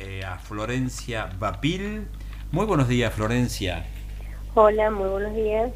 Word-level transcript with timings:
eh, 0.00 0.22
a 0.24 0.38
Florencia 0.38 1.28
Bapil. 1.38 2.06
Muy 2.52 2.64
buenos 2.64 2.88
días, 2.88 3.12
Florencia. 3.12 3.84
Hola, 4.54 4.90
muy 4.90 5.08
buenos 5.08 5.34
días. 5.34 5.72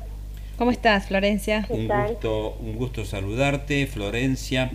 ¿Cómo 0.57 0.71
estás, 0.71 1.09
Florencia? 1.09 1.67
Un 1.69 1.89
gusto, 1.89 2.57
un 2.59 2.77
gusto 2.77 3.05
saludarte, 3.05 3.87
Florencia. 3.87 4.71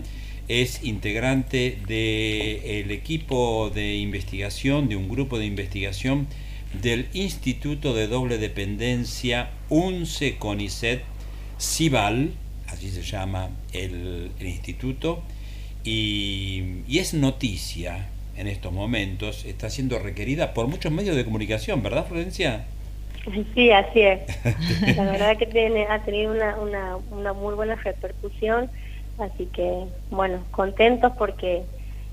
Es 0.46 0.84
integrante 0.84 1.78
del 1.86 2.90
equipo 2.92 3.70
de 3.74 3.96
investigación, 3.96 4.88
de 4.88 4.96
un 4.96 5.08
grupo 5.08 5.38
de 5.38 5.46
investigación 5.46 6.28
del 6.80 7.08
Instituto 7.12 7.92
de 7.94 8.06
Doble 8.06 8.38
Dependencia 8.38 9.50
UNCE 9.68 10.36
CONICET 10.38 11.02
CIBAL, 11.60 12.32
así 12.68 12.90
se 12.90 13.02
llama 13.02 13.50
el, 13.72 14.30
instituto, 14.40 15.22
y, 15.82 16.82
y, 16.86 16.98
es 16.98 17.14
noticia 17.14 18.08
en 18.40 18.48
estos 18.48 18.72
momentos, 18.72 19.44
está 19.44 19.68
siendo 19.68 19.98
requerida 19.98 20.54
por 20.54 20.66
muchos 20.66 20.90
medios 20.90 21.14
de 21.14 21.24
comunicación, 21.24 21.82
¿verdad, 21.82 22.06
Florencia? 22.06 22.64
Sí, 23.54 23.70
así 23.70 24.00
es. 24.00 24.20
La 24.96 25.04
verdad 25.04 25.36
que 25.36 25.44
tiene, 25.44 25.86
ha 25.86 25.98
tenido 26.02 26.32
una, 26.32 26.56
una, 26.58 26.96
una 27.10 27.32
muy 27.34 27.54
buena 27.54 27.74
repercusión, 27.74 28.70
así 29.18 29.46
que, 29.52 29.84
bueno, 30.10 30.42
contentos 30.52 31.12
porque 31.18 31.64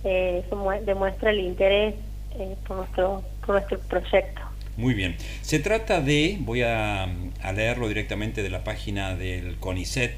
eh, 0.03 0.43
eso 0.45 0.69
demuestra 0.85 1.31
el 1.31 1.39
interés 1.39 1.95
eh, 2.37 2.55
por, 2.67 2.77
nuestro, 2.77 3.23
por 3.45 3.55
nuestro 3.55 3.79
proyecto. 3.79 4.41
Muy 4.75 4.93
bien. 4.93 5.15
Se 5.41 5.59
trata 5.59 6.01
de, 6.01 6.37
voy 6.41 6.61
a, 6.63 7.07
leerlo 7.55 7.87
directamente 7.87 8.43
de 8.43 8.49
la 8.49 8.65
página 8.65 9.15
del 9.15 9.55
CONICET, 9.59 10.13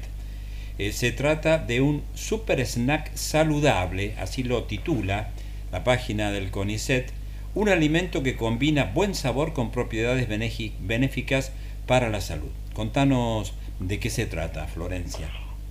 eh, 0.78 0.92
se 0.92 1.12
trata 1.12 1.58
de 1.58 1.80
un 1.80 2.02
super 2.14 2.58
snack 2.60 3.14
saludable, 3.14 4.14
así 4.18 4.42
lo 4.42 4.64
titula 4.64 5.30
la 5.72 5.84
página 5.84 6.30
del 6.30 6.50
CONICET, 6.50 7.12
un 7.54 7.68
alimento 7.68 8.22
que 8.22 8.36
combina 8.36 8.90
buen 8.94 9.14
sabor 9.14 9.52
con 9.52 9.70
propiedades 9.70 10.28
benéficas 10.28 11.52
para 11.86 12.08
la 12.08 12.20
salud. 12.20 12.50
Contanos 12.74 13.54
de 13.80 13.98
qué 13.98 14.10
se 14.10 14.26
trata, 14.26 14.66
Florencia. 14.66 15.28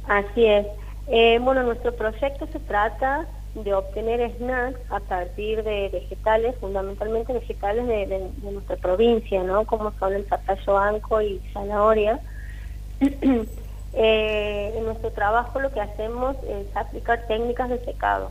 Así 0.08 0.46
es. 0.46 0.66
Eh, 1.08 1.40
bueno, 1.42 1.64
nuestro 1.64 1.96
proyecto 1.96 2.48
se 2.52 2.60
trata 2.60 3.28
de 3.56 3.74
obtener 3.74 4.32
snacks 4.38 4.80
a 4.92 5.00
partir 5.00 5.64
de 5.64 5.90
vegetales, 5.90 6.56
fundamentalmente 6.60 7.34
vegetales 7.34 7.88
de, 7.88 8.30
nuestra 8.44 8.76
provincia, 8.78 9.44
¿no? 9.44 9.66
Como 9.66 9.92
son 10.00 10.14
el 10.14 10.26
zapallo 10.26 10.78
anco 10.78 11.22
y 11.22 11.40
zanahoria. 11.54 12.20
Eh, 13.92 14.72
en 14.78 14.86
nuestro 14.86 15.10
trabajo 15.10 15.60
lo 15.60 15.72
que 15.72 15.82
hacemos 15.82 16.36
es 16.48 16.78
aplicar 16.78 17.26
técnicas 17.26 17.70
de 17.70 17.84
secado. 17.84 18.30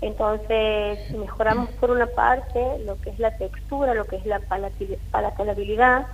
Entonces 0.00 1.10
mejoramos 1.12 1.70
por 1.72 1.90
una 1.90 2.06
parte 2.06 2.78
lo 2.80 3.00
que 3.00 3.10
es 3.10 3.18
la 3.18 3.30
textura, 3.36 3.94
lo 3.94 4.04
que 4.04 4.16
es 4.16 4.26
la 4.26 4.40
palatabilidad, 5.10 6.06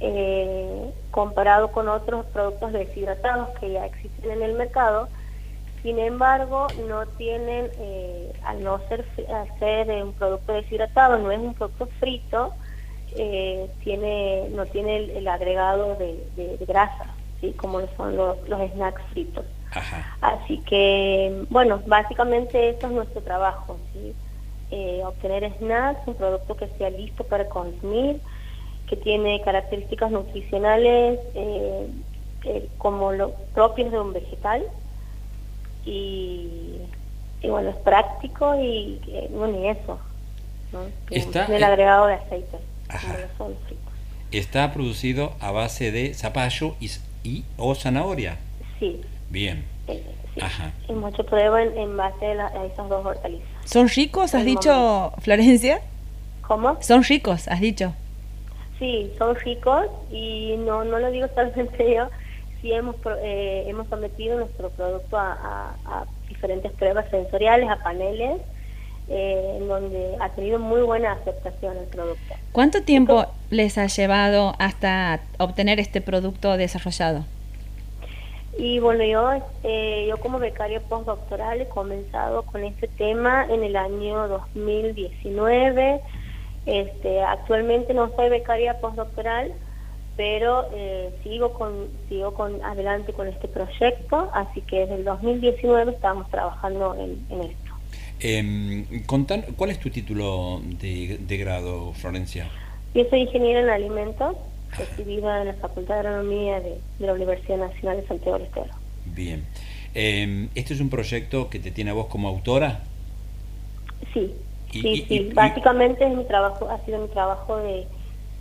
eh, 0.00 0.94
comparado 1.10 1.70
con 1.72 1.88
otros 1.88 2.26
productos 2.26 2.72
deshidratados 2.72 3.50
que 3.60 3.72
ya 3.72 3.84
existen 3.86 4.30
en 4.30 4.42
el 4.42 4.54
mercado. 4.54 5.08
Sin 5.82 5.98
embargo, 5.98 6.66
no 6.88 7.06
tienen, 7.06 7.70
eh, 7.78 8.32
al 8.44 8.62
no 8.62 8.80
ser, 8.88 9.06
ser 9.58 9.88
un 10.02 10.12
producto 10.12 10.52
deshidratado, 10.52 11.18
no 11.18 11.30
es 11.30 11.38
un 11.38 11.54
producto 11.54 11.86
frito, 11.98 12.54
eh, 13.16 13.70
tiene, 13.82 14.48
no 14.50 14.66
tiene 14.66 14.96
el, 15.18 15.26
agregado 15.28 15.96
de, 15.96 16.58
grasa, 16.66 17.14
¿sí? 17.40 17.52
como 17.52 17.80
son 17.96 18.16
los 18.16 18.36
snacks 18.72 19.02
fritos. 19.12 19.46
Así 20.20 20.58
que, 20.58 21.44
bueno, 21.50 21.80
básicamente 21.86 22.70
eso 22.70 22.86
es 22.86 22.92
nuestro 22.92 23.22
trabajo, 23.22 23.78
¿sí? 23.92 24.14
Eh, 24.70 25.02
obtener 25.04 25.52
snacks, 25.58 26.06
un 26.06 26.14
producto 26.14 26.56
que 26.56 26.68
sea 26.78 26.90
listo 26.90 27.24
para 27.24 27.48
consumir, 27.48 28.20
que 28.88 28.96
tiene 28.96 29.40
características 29.42 30.10
nutricionales 30.10 31.18
eh, 31.34 31.88
eh, 32.44 32.68
como 32.78 33.12
lo 33.12 33.32
propios 33.54 33.90
de 33.90 34.00
un 34.00 34.12
vegetal 34.12 34.62
y, 35.84 36.78
bueno, 37.42 37.70
es 37.70 37.76
práctico 37.76 38.54
y, 38.60 39.00
bueno, 39.30 39.60
y 39.60 39.68
eso, 39.68 39.98
¿no? 40.72 40.82
Está, 41.10 41.46
el 41.46 41.64
agregado 41.64 42.06
de 42.06 42.14
aceite, 42.14 42.58
Está 44.30 44.72
producido 44.72 45.32
a 45.40 45.50
base 45.50 45.90
de 45.90 46.14
zapallo 46.14 46.76
y, 46.78 46.90
y 47.24 47.44
o 47.56 47.74
zanahoria. 47.74 48.38
Sí. 48.78 49.00
Bien. 49.30 49.64
Ajá. 50.40 50.72
Y 50.88 50.92
mucho 50.92 51.24
prueba 51.24 51.62
en, 51.62 51.96
base 51.96 52.26
a, 52.26 52.66
esas 52.66 52.88
dos 52.88 53.04
hortalizas. 53.04 53.48
¿Son 53.64 53.88
ricos, 53.88 54.34
has 54.34 54.44
dicho, 54.44 55.12
Florencia? 55.20 55.80
¿Cómo? 56.46 56.76
Son 56.82 57.02
ricos, 57.04 57.48
has 57.48 57.60
dicho. 57.60 57.94
Sí, 58.78 59.12
son 59.18 59.36
ricos 59.36 59.86
y 60.10 60.56
no, 60.58 60.84
no 60.84 60.98
lo 60.98 61.10
digo 61.10 61.28
solamente 61.34 61.94
yo, 61.94 62.08
sí 62.60 62.72
hemos, 62.72 62.96
eh, 63.22 63.64
hemos 63.66 63.88
sometido 63.88 64.38
nuestro 64.38 64.70
producto 64.70 65.16
a, 65.18 65.74
diferentes 66.28 66.72
pruebas 66.72 67.10
sensoriales, 67.10 67.68
a 67.68 67.76
paneles, 67.76 68.40
eh, 69.08 69.56
en 69.58 69.68
donde 69.68 70.16
ha 70.20 70.28
tenido 70.30 70.58
muy 70.58 70.80
buena 70.80 71.12
aceptación 71.12 71.76
el 71.76 71.86
producto. 71.86 72.34
¿Cuánto 72.52 72.82
tiempo 72.82 73.26
les 73.50 73.76
ha 73.78 73.86
llevado 73.86 74.54
hasta 74.58 75.20
obtener 75.38 75.80
este 75.80 76.00
producto 76.00 76.56
desarrollado? 76.56 77.24
Y 78.60 78.78
bueno, 78.78 79.02
yo, 79.04 79.42
eh, 79.64 80.04
yo 80.06 80.18
como 80.18 80.38
becaria 80.38 80.80
postdoctoral 80.80 81.62
he 81.62 81.68
comenzado 81.68 82.42
con 82.42 82.62
este 82.62 82.88
tema 82.88 83.46
en 83.48 83.64
el 83.64 83.74
año 83.74 84.28
2019. 84.28 86.02
Este, 86.66 87.22
actualmente 87.22 87.94
no 87.94 88.14
soy 88.14 88.28
becaria 88.28 88.78
postdoctoral, 88.78 89.54
pero 90.14 90.68
eh, 90.74 91.08
sigo 91.22 91.54
con 91.54 91.88
sigo 92.10 92.34
con 92.34 92.62
adelante 92.62 93.14
con 93.14 93.28
este 93.28 93.48
proyecto, 93.48 94.28
así 94.34 94.60
que 94.60 94.80
desde 94.80 94.96
el 94.96 95.04
2019 95.04 95.92
estamos 95.92 96.28
trabajando 96.28 96.94
en, 96.96 97.40
esto. 97.40 97.72
Eh, 98.20 99.02
¿Cuál 99.56 99.70
es 99.70 99.80
tu 99.80 99.88
título 99.88 100.60
de, 100.62 101.16
de 101.18 101.36
grado, 101.38 101.94
Florencia? 101.94 102.50
Yo 102.92 103.04
soy 103.08 103.20
ingeniera 103.20 103.60
en 103.60 103.70
alimentos 103.70 104.36
recibida 104.76 105.40
en 105.40 105.48
la 105.48 105.54
Facultad 105.54 105.94
de 105.94 106.08
Agronomía 106.08 106.60
de, 106.60 106.80
la 106.98 107.12
Universidad 107.12 107.58
Nacional 107.58 108.00
de 108.00 108.06
Santiago 108.06 108.38
del 108.38 108.46
Estero. 108.46 108.74
Bien. 109.06 109.44
Eh, 109.94 110.48
¿Este 110.54 110.74
es 110.74 110.80
un 110.80 110.90
proyecto 110.90 111.50
que 111.50 111.58
te 111.58 111.70
tiene 111.70 111.90
a 111.90 111.94
vos 111.94 112.06
como 112.06 112.28
autora? 112.28 112.80
Sí, 114.14 114.32
sí, 114.70 115.04
sí. 115.08 115.30
Básicamente 115.34 116.06
es 116.06 116.14
mi 116.14 116.24
trabajo, 116.24 116.68
ha 116.68 116.84
sido 116.84 117.00
mi 117.00 117.08
trabajo 117.08 117.56
de, 117.56 117.86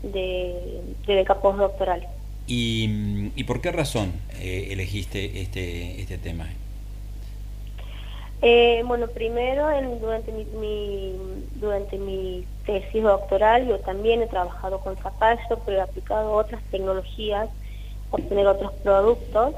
de, 0.03 0.81
de 1.05 1.15
beca 1.15 1.41
postdoctoral. 1.41 2.07
¿Y, 2.47 3.31
¿Y 3.35 3.43
por 3.43 3.61
qué 3.61 3.71
razón 3.71 4.11
eh, 4.39 4.69
elegiste 4.71 5.41
este, 5.41 6.01
este 6.01 6.17
tema? 6.17 6.47
Eh, 8.41 8.83
bueno, 8.85 9.07
primero 9.07 9.69
en, 9.69 9.99
durante 9.99 10.31
mi, 10.31 11.45
durante 11.55 11.97
mi 11.97 12.45
tesis 12.65 13.03
doctoral 13.03 13.67
yo 13.67 13.79
también 13.79 14.21
he 14.21 14.27
trabajado 14.27 14.79
con 14.79 14.95
zapallo, 14.97 15.59
pero 15.65 15.77
he 15.77 15.81
aplicado 15.81 16.31
otras 16.31 16.63
tecnologías, 16.71 17.49
obtener 18.11 18.47
otros 18.47 18.73
productos. 18.83 19.55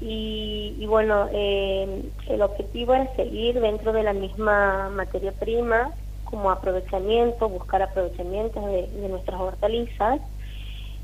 Y, 0.00 0.84
bueno, 0.86 1.28
eh, 1.32 2.02
el 2.28 2.42
objetivo 2.42 2.94
era 2.94 3.14
seguir 3.16 3.58
dentro 3.60 3.92
de 3.92 4.02
la 4.02 4.12
misma 4.12 4.90
materia 4.90 5.32
prima 5.32 5.92
como 6.24 6.50
aprovechamiento, 6.50 7.48
buscar 7.48 7.80
aprovechamientos 7.80 8.64
de, 8.66 9.08
nuestras 9.08 9.40
hortalizas. 9.40 10.20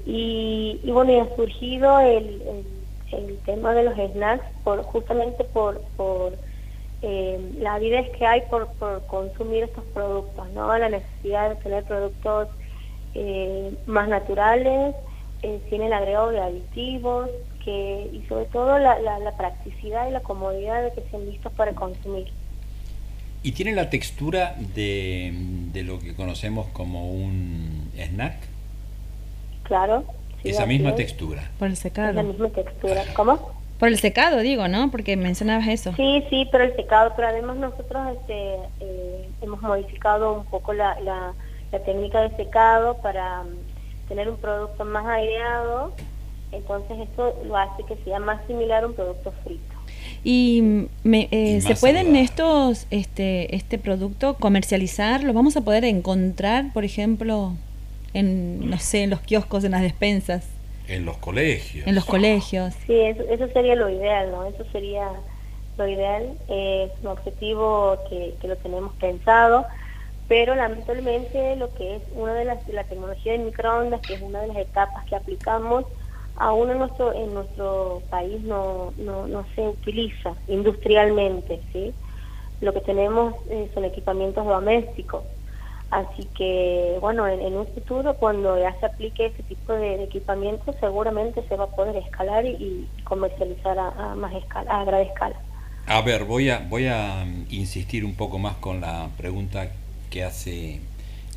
Y, 0.04 0.80
bueno, 0.84 1.12
y 1.12 1.18
ha 1.18 1.34
surgido 1.34 1.98
el, 2.00 2.42
el, 3.12 3.38
tema 3.46 3.72
de 3.74 3.84
los 3.84 3.94
snacks 3.94 4.44
por 4.64 4.82
justamente 4.82 5.44
por, 5.44 5.80
por 5.96 6.36
eh, 7.02 7.52
la 7.58 7.74
avidez 7.74 8.10
que 8.10 8.26
hay 8.26 8.42
por, 8.50 8.68
consumir 9.06 9.64
estos 9.64 9.84
productos, 9.94 10.50
¿no? 10.50 10.76
La 10.76 10.88
necesidad 10.90 11.48
de 11.48 11.56
tener 11.56 11.84
productos 11.84 12.48
eh, 13.14 13.74
más 13.86 14.08
naturales, 14.08 14.94
eh, 15.42 15.60
sin 15.70 15.82
el 15.82 15.92
agregado 15.92 16.30
de 16.30 16.40
aditivos, 16.40 17.30
que, 17.64 18.10
y 18.12 18.22
sobre 18.28 18.44
todo 18.46 18.78
la, 18.78 18.98
la, 18.98 19.36
practicidad 19.36 20.08
y 20.08 20.12
la 20.12 20.20
comodidad 20.20 20.82
de 20.82 20.92
que 20.92 21.08
sean 21.10 21.26
listos 21.26 21.52
para 21.52 21.72
consumir. 21.72 22.28
¿Y 23.42 23.52
tiene 23.52 23.72
la 23.72 23.88
textura 23.88 24.54
de, 24.74 25.32
de 25.72 25.82
lo 25.82 25.98
que 25.98 26.14
conocemos 26.14 26.66
como 26.68 27.10
un 27.10 27.90
snack? 27.96 28.36
Claro. 29.62 30.04
Esa 30.44 30.66
misma 30.66 30.94
textura. 30.94 31.50
Por 31.58 31.68
el 31.68 31.76
secado. 31.76 32.12
la 32.12 32.22
misma 32.22 32.48
textura. 32.48 33.04
¿Cómo? 33.14 33.59
Por 33.80 33.88
el 33.88 33.98
secado, 33.98 34.40
digo, 34.40 34.68
¿no? 34.68 34.90
Porque 34.90 35.16
mencionabas 35.16 35.66
eso. 35.66 35.94
Sí, 35.96 36.22
sí, 36.28 36.46
pero 36.52 36.64
el 36.64 36.76
secado, 36.76 37.14
pero 37.16 37.28
además 37.28 37.56
nosotros 37.56 38.14
este, 38.14 38.56
eh, 38.80 39.28
hemos 39.40 39.62
modificado 39.62 40.34
un 40.34 40.44
poco 40.44 40.74
la, 40.74 41.00
la, 41.00 41.32
técnica 41.86 42.20
de 42.20 42.36
secado 42.36 42.98
para 42.98 43.42
mm, 43.42 44.08
tener 44.08 44.28
un 44.28 44.36
producto 44.36 44.84
más 44.84 45.06
aireado, 45.06 45.94
entonces 46.52 46.98
esto 47.00 47.40
lo 47.46 47.56
hace 47.56 47.84
que 47.84 47.96
sea 48.04 48.18
más 48.20 48.46
similar 48.46 48.84
a 48.84 48.88
un 48.88 48.92
producto 48.94 49.32
frito. 49.44 49.62
¿Y, 50.22 50.88
eh, 51.10 51.62
se 51.62 51.74
pueden 51.76 52.16
estos, 52.16 52.86
este, 52.90 53.56
este 53.56 53.78
producto 53.78 54.34
comercializar? 54.34 55.24
¿Lo 55.24 55.32
vamos 55.32 55.56
a 55.56 55.62
poder 55.62 55.86
encontrar, 55.86 56.70
por 56.74 56.84
ejemplo, 56.84 57.54
en, 58.12 58.68
no 58.68 58.78
sé, 58.78 59.04
en 59.04 59.10
los 59.10 59.20
kioscos, 59.20 59.64
en 59.64 59.70
las 59.70 59.80
despensas? 59.80 60.44
En 60.90 61.04
los 61.04 61.16
colegios. 61.18 61.86
En 61.86 61.94
los 61.94 62.04
colegios. 62.04 62.74
Sí, 62.86 63.00
eso, 63.00 63.22
eso 63.28 63.48
sería 63.48 63.74
lo 63.74 63.88
ideal, 63.88 64.30
¿no? 64.30 64.44
Eso 64.44 64.64
sería 64.72 65.08
lo 65.78 65.88
ideal. 65.88 66.36
es 66.48 66.90
un 67.02 67.08
objetivo 67.08 67.98
que, 68.08 68.34
que 68.40 68.48
lo 68.48 68.56
tenemos 68.56 68.94
pensado 68.94 69.66
pero 70.30 70.54
lamentablemente 70.54 71.56
lo 71.56 71.74
que 71.74 71.96
es 71.96 72.02
una 72.14 72.32
de 72.34 72.44
las 72.44 72.68
la 72.68 72.84
tecnología 72.84 73.32
de 73.32 73.38
microondas, 73.38 74.00
que 74.00 74.14
es 74.14 74.22
una 74.22 74.40
de 74.42 74.46
las 74.46 74.58
etapas 74.58 75.04
que 75.06 75.16
aplicamos, 75.16 75.86
aún 76.36 76.70
en 76.70 76.78
nuestro 76.78 77.12
en 77.12 77.34
nuestro 77.34 78.00
país 78.10 78.40
no, 78.42 78.92
no, 78.96 79.26
no 79.26 79.44
se 79.56 79.62
utiliza 79.62 80.36
industrialmente, 80.46 81.60
¿sí? 81.72 81.92
Lo 82.60 82.72
que 82.72 82.80
tenemos 82.80 83.34
eh, 83.48 83.72
son 83.74 83.84
equipamientos 83.84 84.46
domésticos. 84.46 85.24
Así 85.90 86.24
que, 86.36 86.98
bueno, 87.00 87.26
en, 87.26 87.54
un 87.56 87.66
futuro, 87.66 88.14
cuando 88.14 88.56
ya 88.56 88.78
se 88.78 88.86
aplique 88.86 89.26
ese 89.26 89.42
tipo 89.42 89.72
de, 89.72 90.04
equipamiento, 90.04 90.72
seguramente 90.78 91.42
se 91.48 91.56
va 91.56 91.64
a 91.64 91.70
poder 91.74 91.96
escalar 91.96 92.46
y, 92.46 92.86
comercializar 93.02 93.76
a, 93.76 94.14
más 94.14 94.32
escala, 94.34 94.70
a 94.70 94.84
gran 94.84 95.00
escala. 95.00 95.36
A 95.86 96.00
ver, 96.02 96.24
voy 96.24 96.48
a, 96.50 96.60
voy 96.60 96.86
a 96.86 97.24
mm, 97.24 97.46
insistir 97.50 98.04
un 98.04 98.14
poco 98.14 98.38
más 98.38 98.54
con 98.56 98.80
la 98.80 99.08
pregunta 99.16 99.72
que 100.10 100.22
hace 100.22 100.78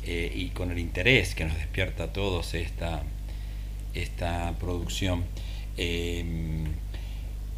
eh, 0.04 0.32
y 0.32 0.50
con 0.50 0.70
el 0.70 0.78
interés 0.78 1.34
que 1.34 1.44
nos 1.44 1.56
despierta 1.56 2.04
a 2.04 2.12
todos 2.12 2.54
esta, 2.54 3.02
esta 3.92 4.54
producción. 4.60 5.24
Em, 5.76 6.66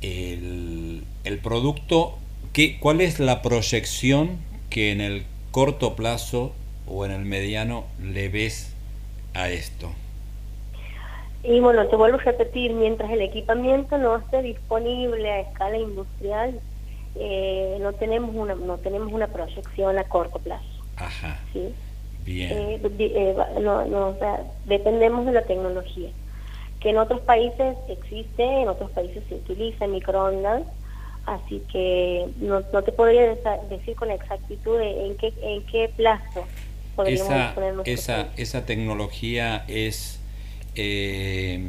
el, 0.00 1.04
el, 1.24 1.38
producto, 1.40 2.16
¿qué, 2.54 2.78
¿cuál 2.78 3.02
es 3.02 3.18
la 3.18 3.42
proyección 3.42 4.38
que 4.70 4.92
en 4.92 5.02
el 5.02 5.24
corto 5.50 5.94
plazo 5.94 6.54
o 6.86 7.04
en 7.04 7.10
el 7.10 7.24
mediano 7.24 7.84
le 8.00 8.28
ves 8.28 8.74
a 9.34 9.50
esto? 9.50 9.90
Y 11.42 11.60
bueno, 11.60 11.86
te 11.86 11.96
vuelvo 11.96 12.18
a 12.18 12.22
repetir, 12.22 12.72
mientras 12.72 13.10
el 13.10 13.22
equipamiento 13.22 13.98
no 13.98 14.16
esté 14.16 14.42
disponible 14.42 15.30
a 15.30 15.40
escala 15.40 15.78
industrial, 15.78 16.58
eh, 17.14 17.78
no 17.80 17.92
tenemos 17.92 18.34
una 18.34 18.54
no 18.54 18.78
tenemos 18.78 19.12
una 19.12 19.28
proyección 19.28 19.96
a 19.98 20.04
corto 20.04 20.38
plazo. 20.38 20.66
Ajá. 20.96 21.38
¿sí? 21.52 21.72
Bien. 22.24 22.50
Eh, 22.52 22.80
eh, 22.82 23.36
no, 23.60 23.84
no, 23.86 24.08
o 24.08 24.18
sea, 24.18 24.42
dependemos 24.64 25.24
de 25.26 25.32
la 25.32 25.42
tecnología. 25.42 26.10
Que 26.80 26.90
en 26.90 26.98
otros 26.98 27.20
países 27.20 27.76
existe, 27.88 28.42
en 28.42 28.68
otros 28.68 28.90
países 28.90 29.22
se 29.28 29.36
utiliza 29.36 29.86
microondas, 29.86 30.64
así 31.26 31.62
que 31.70 32.26
no, 32.38 32.62
no 32.72 32.82
te 32.82 32.92
podría 32.92 33.36
decir 33.70 33.94
con 33.94 34.10
exactitud 34.10 34.80
en 34.80 35.16
qué, 35.16 35.32
en 35.42 35.64
qué 35.66 35.90
plazo 35.96 36.44
esa, 37.06 37.54
esa, 37.84 38.28
esa 38.36 38.66
tecnología 38.66 39.64
es 39.68 40.20
eh, 40.74 41.60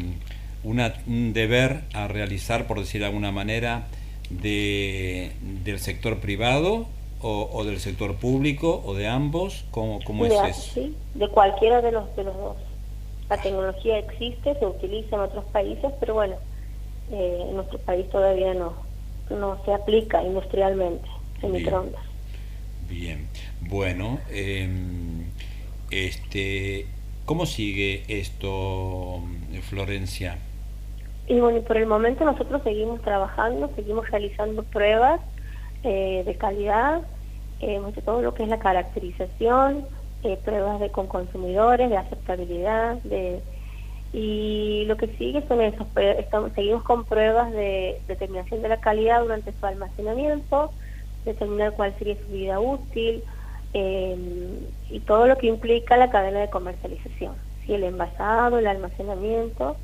una, 0.64 0.94
un 1.08 1.34
deber 1.34 1.82
a 1.94 2.08
realizar, 2.08 2.68
por 2.68 2.80
decir 2.80 3.02
de 3.02 3.08
alguna 3.08 3.32
manera, 3.32 3.88
de, 4.30 5.32
del 5.64 5.80
sector 5.80 6.20
privado 6.20 6.88
o, 7.22 7.64
del 7.64 7.80
sector 7.80 8.16
público 8.16 8.84
o 8.86 8.94
de 8.94 9.08
ambos? 9.08 9.66
¿Cómo, 9.72 10.00
cómo 10.04 10.26
es 10.26 10.34
eso? 10.34 10.74
Sí, 10.74 10.96
de 11.16 11.28
cualquiera 11.30 11.82
de 11.82 11.92
los, 11.92 12.16
de 12.16 12.24
los 12.24 12.36
dos. 12.36 12.58
La 13.30 13.42
tecnología 13.42 13.98
existe, 13.98 14.58
se 14.58 14.66
utiliza 14.66 15.16
en 15.16 15.22
otros 15.22 15.46
países, 15.46 15.92
pero 16.00 16.14
bueno, 16.14 16.36
eh, 17.12 17.46
en 17.50 17.56
nuestro 17.56 17.80
país 17.80 18.10
todavía 18.10 18.54
no, 18.54 18.74
no 19.30 19.64
se 19.66 19.74
aplica 19.74 20.24
industrialmente 20.24 21.08
en 21.42 21.52
microondas. 21.52 22.02
Bien, 22.88 23.28
bueno, 23.62 24.20
em, 24.32 25.17
este, 25.92 26.88
¿cómo 27.26 27.46
sigue 27.46 28.04
esto, 28.08 29.22
Florencia? 29.70 30.38
Y 31.28 31.40
bueno, 31.40 31.62
por 31.62 31.78
el 31.78 31.88
momento 31.88 32.24
nosotros 32.24 32.62
seguimos 32.64 33.02
trabajando, 33.02 33.70
seguimos 33.76 34.10
realizando 34.10 34.64
pruebas 34.64 35.20
eh, 35.84 36.24
de 36.26 36.36
calidad, 36.36 37.02
eh, 37.60 37.82
todo 38.06 38.22
lo 38.22 38.34
que 38.34 38.44
es 38.44 38.50
la 38.50 38.60
caracterización, 38.60 39.86
eh, 40.24 40.38
pruebas 40.44 40.80
de 40.80 40.90
con 40.90 41.08
consumidores, 41.08 41.90
de 41.90 41.98
aceptabilidad, 41.98 42.96
de 43.04 43.42
y 44.14 44.86
lo 44.88 44.96
que 44.96 45.08
sigue 45.18 45.46
son 45.50 45.62
esos, 45.62 45.86
estamos, 45.98 46.54
seguimos 46.54 46.82
con 46.84 47.04
pruebas 47.04 47.52
de 47.52 48.00
determinación 48.08 48.62
de 48.62 48.70
la 48.70 48.80
calidad 48.80 49.22
durante 49.22 49.52
su 49.52 49.66
almacenamiento, 49.66 50.72
determinar 51.26 51.74
cuál 51.74 51.94
sería 51.98 52.16
su 52.16 52.32
vida 52.32 52.58
útil 52.60 53.22
em, 53.74 54.60
y 54.90 55.00
todo 55.02 55.28
lo 55.28 55.38
que 55.38 55.48
implica 55.48 55.98
la 55.98 56.10
cadena 56.10 56.40
de 56.40 56.50
comercialización, 56.50 57.36
si 57.66 57.74
el 57.74 57.84
envasado, 57.84 58.60
el 58.60 58.68
almacenamiento, 58.68 59.78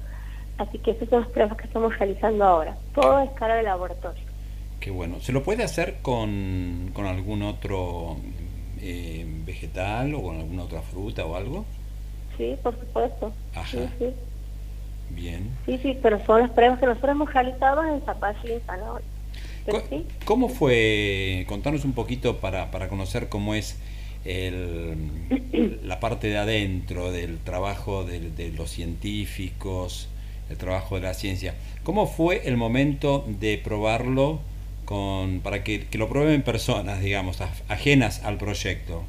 así 0.58 0.78
que 0.80 0.92
esas 0.92 1.10
son 1.10 1.22
las 1.22 1.30
pruebas 1.30 1.58
que 1.58 1.68
estamos 1.68 1.98
realizando 1.98 2.46
ahora, 2.46 2.78
todo 2.94 3.18
a 3.18 3.26
escala 3.26 3.56
de 3.56 3.64
laboratorio. 3.64 4.24
Qué 4.80 4.92
bueno. 4.92 5.20
¿Se 5.22 5.32
lo 5.32 5.44
puede 5.44 5.64
hacer 5.64 6.00
con, 6.02 6.92
con 6.94 7.06
algún 7.06 7.42
otro 7.44 8.18
eh, 8.82 9.26
vegetal 9.46 10.14
o 10.14 10.22
con 10.22 10.38
alguna 10.38 10.64
otra 10.64 10.82
fruta 10.82 11.26
o 11.26 11.36
algo? 11.36 11.66
Sí, 12.38 12.58
por 12.62 12.78
supuesto. 12.78 13.32
Ajá. 13.56 13.66
Sí, 13.98 14.14
Bien. 15.10 15.50
Sí, 15.66 15.78
sí, 15.78 15.98
pero 16.02 16.20
son 16.26 16.42
las 16.42 16.52
pruebas 16.52 16.80
que 16.80 16.86
nosotros 16.86 17.12
hemos 17.12 17.34
realizado 17.34 17.84
en 17.86 18.02
zapallo 18.02 18.40
y 18.44 18.54
en 18.54 18.62
zanahoria. 18.62 19.08
¿Cómo 20.26 20.50
fue? 20.50 21.46
Contanos 21.48 21.86
un 21.86 21.94
poquito 21.94 22.38
para, 22.38 22.72
para 22.72 22.90
conocer 22.90 23.30
cómo 23.30 23.56
es 23.56 23.78
el, 24.26 24.96
la 25.84 26.00
parte 26.00 26.28
de 26.28 26.38
adentro 26.38 27.12
del 27.12 27.38
trabajo 27.40 28.04
de, 28.04 28.20
de 28.32 28.52
los 28.52 28.70
científicos, 28.70 30.10
el 30.50 30.58
trabajo 30.58 30.96
de 30.96 31.02
la 31.02 31.14
ciencia. 31.14 31.56
¿Cómo 31.84 32.08
fue 32.08 32.48
el 32.48 32.58
momento 32.58 33.26
de 33.28 33.58
probarlo? 33.58 34.40
con, 34.86 35.40
para 35.40 35.64
que, 35.64 35.88
lo 35.94 36.10
prueben 36.10 36.42
personas, 36.44 37.02
digamos, 37.02 37.42
ajenas 37.70 38.24
al 38.24 38.38
proyecto? 38.38 39.04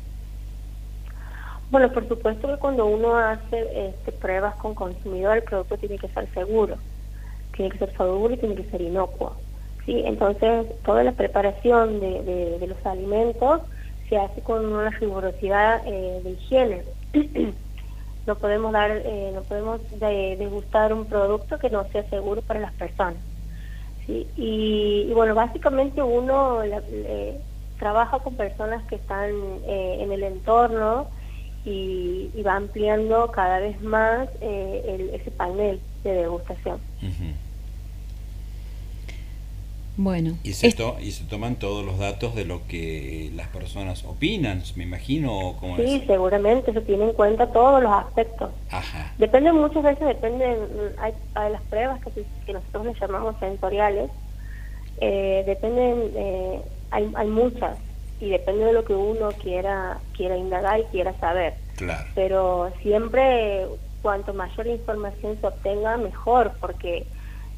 Bueno, 1.71 1.93
por 1.93 2.07
supuesto 2.09 2.49
que 2.49 2.57
cuando 2.59 2.87
uno 2.87 3.17
hace 3.17 3.89
este, 3.89 4.13
pruebas 4.13 4.55
con 4.57 4.75
consumidor, 4.75 5.39
el 5.39 5.43
producto 5.43 5.77
tiene 5.79 5.99
que 5.99 6.09
ser 6.09 6.29
seguro, 6.33 6.77
tiene 7.57 7.71
que 7.71 7.79
ser 7.79 7.97
seguro 7.97 8.35
y 8.35 8.37
tiene 8.37 8.55
que 8.55 8.65
ser 8.65 8.81
inocuo. 8.81 9.37
¿Sí? 9.87 10.03
Entonces, 10.05 10.67
toda 10.85 11.03
la 11.05 11.13
preparación 11.13 12.01
de, 12.01 12.59
de, 12.59 12.67
los 12.67 12.85
alimentos 12.87 13.63
se 14.09 14.17
hace 14.17 14.41
con 14.43 14.65
una 14.65 14.91
rigurosidad 14.91 15.83
eh, 15.87 16.21
de 16.23 16.31
higiene. 16.31 16.83
no 18.27 18.35
podemos 18.37 18.73
dar, 18.73 18.91
eh, 18.91 19.31
no 19.35 19.43
podemos 19.43 19.81
degustar 19.99 20.93
un 20.93 21.07
producto 21.07 21.59
que 21.59 21.71
no 21.71 21.85
sea 21.89 22.03
seguro 22.09 22.43
para 22.43 22.61
las 22.61 22.73
personas. 22.75 23.17
¿sí? 24.07 24.27
Y, 24.37 25.13
bueno, 25.13 25.35
básicamente 25.35 26.03
uno 26.03 26.63
trabaja 27.79 28.19
con 28.21 28.35
personas 28.37 28.83
que 28.85 28.97
están 28.97 29.31
eh, 29.67 29.99
en 30.01 30.13
el 30.13 30.23
entorno 30.23 31.07
y, 31.65 32.31
va 32.43 32.57
ampliando 32.57 33.31
cada 33.31 33.59
vez 33.59 33.81
más 33.83 34.29
eh, 34.41 35.11
ese 35.15 35.31
panel 35.31 35.81
de 36.03 36.13
degustación. 36.13 36.79
Bueno. 39.97 40.37
Y 40.43 40.55
se, 40.55 40.75
y 41.01 41.13
se 41.13 41.25
toman 41.25 41.57
todos 41.57 41.85
los 41.85 41.99
datos 41.99 42.35
de 42.35 42.45
lo 42.45 42.67
que 42.67 43.31
las 43.35 43.49
personas 43.49 44.05
opinan, 44.05 44.63
me 44.75 44.85
imagino. 44.85 45.57
¿cómo 45.61 45.77
sí, 45.77 46.03
seguramente 46.07 46.73
se 46.73 46.81
tiene 46.81 47.05
en 47.05 47.13
cuenta 47.13 47.53
todos 47.53 47.83
los 47.83 47.93
aspectos. 47.93 48.51
Ajá. 48.71 49.13
Depende, 49.19 49.53
muchas 49.53 49.85
veces 49.85 50.07
depende, 50.07 50.59
hay, 50.99 51.13
hay 51.35 51.53
las 51.53 51.63
pruebas 51.63 52.01
que, 52.03 52.25
que 52.45 52.53
nosotros 52.53 52.87
les 52.87 53.01
llamamos 53.01 53.37
sensoriales, 53.39 54.11
eh, 55.01 55.45
dependen, 55.47 56.11
eh, 56.17 56.61
hay, 56.91 57.13
hay 57.15 57.29
muchas, 57.29 57.79
y 58.21 58.31
depende 58.31 58.65
de 58.65 58.73
lo 58.73 58.85
que 58.85 58.95
uno 58.95 59.29
quiera, 59.41 59.99
quiera 60.17 60.37
indagar 60.37 60.81
y 60.81 60.85
quiera 60.85 61.13
saber. 61.21 61.55
Claro. 61.77 62.05
Pero 62.17 62.73
siempre, 62.83 63.67
cuanto 64.03 64.35
mayor 64.35 64.67
información 64.67 65.39
se 65.41 65.47
obtenga, 65.47 65.97
mejor, 65.99 66.53
porque 66.61 67.07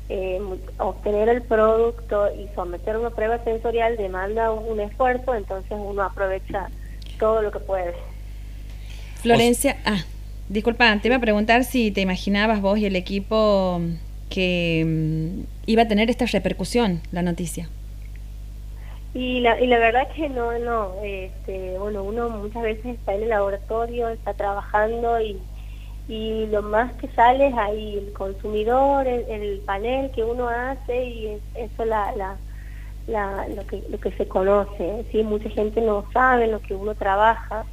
eh, 0.08 0.40
obtener 0.78 1.28
el 1.28 1.42
producto 1.42 2.28
y 2.32 2.48
someter 2.54 2.96
una 2.96 3.10
prueba 3.10 3.42
sensorial 3.42 3.96
demanda 3.96 4.52
un, 4.52 4.80
esfuerzo, 4.80 5.34
entonces 5.34 5.72
uno 5.72 6.02
aprovecha 6.02 6.68
todo 7.18 7.42
lo 7.42 7.50
que 7.50 7.58
puede. 7.58 7.94
Florencia, 9.22 9.76
ah, 9.84 10.04
disculpa, 10.48 10.96
te 11.00 11.08
iba 11.08 11.16
a 11.16 11.20
preguntar 11.20 11.64
si 11.64 11.90
te 11.90 12.00
imaginabas 12.02 12.60
vos 12.60 12.78
y 12.78 12.86
el 12.86 12.94
equipo 12.94 13.80
que 14.30 14.84
mm, 14.86 15.40
iba 15.66 15.82
a 15.82 15.88
tener 15.88 16.10
esta 16.10 16.26
repercusión 16.26 17.00
la 17.10 17.22
noticia. 17.22 17.68
Y 19.14 19.40
la, 19.40 19.58
y 19.60 19.66
la 19.66 19.78
verdad 19.78 20.08
que 20.14 20.28
no, 20.28 20.56
no, 20.58 20.92
este, 21.02 21.78
bueno, 21.78 22.04
uno 22.04 22.28
muchas 22.28 22.62
veces 22.62 22.84
está 22.84 23.14
en 23.14 23.22
el 23.22 23.30
laboratorio, 23.30 24.10
está 24.10 24.34
trabajando 24.34 25.20
y 25.20 25.38
y 26.08 26.46
lo 26.46 26.62
más 26.62 26.92
que 26.94 27.08
sale 27.08 27.48
es 27.48 27.54
ahí 27.54 27.98
el 27.98 28.12
consumidor, 28.12 29.06
el, 29.06 29.60
panel 29.66 30.10
que 30.12 30.22
uno 30.22 30.48
hace 30.48 31.04
y 31.04 31.40
eso 31.54 31.84
la, 31.84 32.36
lo, 33.48 33.66
que, 33.66 33.82
lo 33.88 33.98
que 33.98 34.12
se 34.12 34.28
conoce. 34.28 35.04
¿sí? 35.10 35.22
Mucha 35.24 35.50
gente 35.50 35.80
no 35.80 36.04
sabe 36.12 36.46
lo 36.46 36.60
que 36.60 36.74
uno 36.74 36.94
trabaja 36.94 37.64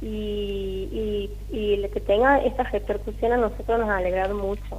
y, 0.00 1.28
y, 1.50 1.56
y 1.56 1.88
que 1.88 2.00
tenga 2.00 2.38
esta 2.38 2.62
repercusión 2.64 3.32
a 3.32 3.36
nosotros 3.36 3.80
nos 3.80 3.88
ha 3.88 3.96
alegrado 3.96 4.34
mucho, 4.36 4.78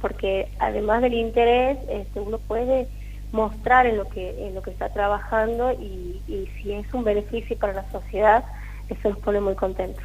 porque 0.00 0.48
además 0.58 1.02
del 1.02 1.14
interés, 1.14 1.78
este, 1.88 2.20
uno 2.20 2.38
puede 2.38 2.88
mostrar 3.32 3.86
en 3.86 3.96
lo 3.96 4.08
que 4.08 4.48
en 4.48 4.56
lo 4.56 4.62
que 4.62 4.72
está 4.72 4.92
trabajando 4.92 5.70
y, 5.72 6.20
y 6.26 6.48
si 6.56 6.72
es 6.72 6.92
un 6.92 7.04
beneficio 7.04 7.56
para 7.56 7.72
la 7.72 7.90
sociedad, 7.92 8.44
eso 8.88 9.10
nos 9.10 9.18
pone 9.18 9.40
muy 9.40 9.54
contentos, 9.54 10.02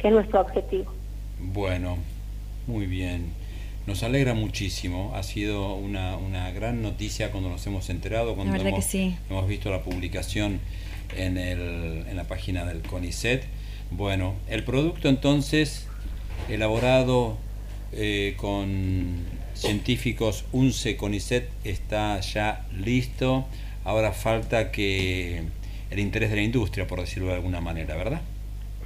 que 0.00 0.08
es 0.08 0.14
nuestro 0.14 0.40
objetivo. 0.40 0.92
Bueno, 1.40 1.98
muy 2.66 2.86
bien. 2.86 3.32
Nos 3.86 4.02
alegra 4.02 4.34
muchísimo, 4.34 5.12
ha 5.14 5.22
sido 5.22 5.74
una, 5.74 6.16
una 6.16 6.50
gran 6.52 6.82
noticia 6.82 7.30
cuando 7.30 7.48
nos 7.48 7.66
hemos 7.66 7.88
enterado, 7.90 8.34
cuando 8.36 8.54
hemos, 8.54 8.94
hemos, 8.94 9.48
visto 9.48 9.70
la 9.70 9.82
publicación 9.82 10.60
en, 11.16 11.38
el, 11.38 12.04
en 12.08 12.16
la 12.16 12.24
página 12.24 12.66
del 12.66 12.82
CONICET. 12.82 13.44
Bueno, 13.90 14.34
el 14.48 14.62
producto 14.64 15.08
entonces 15.08 15.88
elaborado 16.48 17.38
eh, 17.92 18.34
con 18.36 19.24
científicos 19.54 20.44
UNCE 20.52 20.96
CONICET 20.96 21.48
está 21.64 22.20
ya 22.20 22.66
listo. 22.76 23.46
Ahora 23.84 24.12
falta 24.12 24.70
que 24.70 25.42
el 25.90 25.98
interés 25.98 26.30
de 26.30 26.36
la 26.36 26.42
industria, 26.42 26.86
por 26.86 27.00
decirlo 27.00 27.28
de 27.28 27.34
alguna 27.34 27.60
manera, 27.60 27.96
¿verdad? 27.96 28.20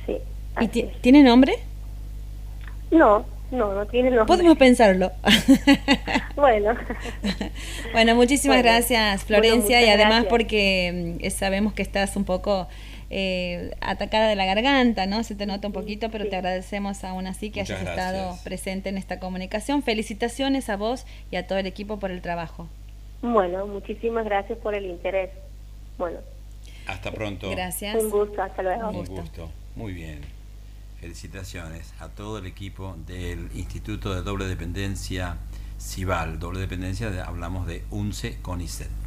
Sí. 0.06 0.16
¿Y 0.61 0.68
tiene 1.00 1.23
nombre? 1.23 1.58
No, 2.91 3.25
no, 3.50 3.75
no 3.75 3.87
tiene 3.87 4.11
nombre. 4.11 4.26
Podemos 4.26 4.59
pensarlo. 4.59 5.12
bueno. 6.37 6.75
bueno, 7.93 8.14
muchísimas 8.14 8.62
gracias, 8.62 9.25
Florencia, 9.25 9.83
y 9.83 9.88
además 9.88 10.26
porque 10.29 11.19
mm, 11.23 11.31
sabemos 11.31 11.73
que 11.73 11.83
estás 11.83 12.17
un 12.17 12.25
poco 12.25 12.69
eh, 13.11 13.71
atacada 13.81 14.29
de 14.29 14.35
la 14.35 14.47
garganta, 14.47 15.07
¿no? 15.07 15.23
Se 15.23 15.35
te 15.35 15.47
nota 15.47 15.69
un 15.69 15.73
poquito, 15.73 16.11
pero 16.11 16.29
te 16.29 16.37
agradecemos 16.37 17.05
aún 17.05 17.26
así 17.26 17.50
que 17.50 17.61
hayas 17.61 17.81
estado 17.81 18.37
presente 18.43 18.88
en 18.88 18.99
esta 18.99 19.21
comunicación. 19.21 19.83
Felicitaciones 19.83 20.69
a 20.69 20.76
vos 20.76 21.07
y 21.31 21.37
a 21.37 21.47
todo 21.47 21.59
el 21.59 21.67
equipo 21.67 21.99
por 21.99 22.11
el 22.11 22.23
trabajo. 22.23 22.69
Bueno, 23.23 23.67
muchísimas 23.67 24.25
gracias 24.25 24.59
por 24.59 24.75
el 24.75 24.87
interés. 24.87 25.31
Bueno. 25.97 26.19
Hasta 26.87 27.12
pronto. 27.12 27.50
Gracias. 27.50 28.03
Un 28.03 28.11
gusto, 28.11 28.43
hasta 28.43 28.62
luego. 28.62 28.91
Un 28.91 29.05
gusto. 29.05 29.49
Muy 29.76 29.93
bien. 29.93 30.21
Felicitaciones 31.04 31.92
a 32.00 32.08
todo 32.08 32.38
el 32.38 32.46
equipo 32.46 32.96
del 33.06 33.50
Instituto 33.54 34.14
de 34.14 34.23
Doble 34.23 34.46
Dependencia 34.46 35.37
CIVAL. 35.78 36.38
Doble 36.38 36.61
Dependencia, 36.61 37.26
hablamos 37.26 37.66
de 37.66 37.84
UNCE 37.90 38.38
CONICET. 38.40 39.03